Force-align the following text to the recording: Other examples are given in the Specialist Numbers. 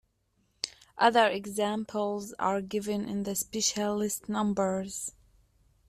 Other 0.97 1.27
examples 1.27 2.33
are 2.39 2.59
given 2.59 3.07
in 3.07 3.21
the 3.21 3.35
Specialist 3.35 4.27
Numbers. 4.27 5.11